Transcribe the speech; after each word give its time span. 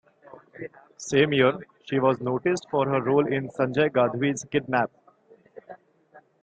Same 0.97 1.31
year, 1.31 1.59
she 1.85 1.99
was 1.99 2.19
noticed 2.21 2.65
for 2.71 2.89
her 2.89 2.99
role 2.99 3.27
in 3.27 3.49
Sanjay 3.51 3.87
Gadhvi's 3.91 4.43
"Kidnap". 4.45 4.89